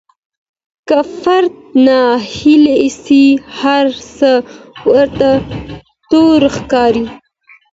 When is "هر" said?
3.59-3.85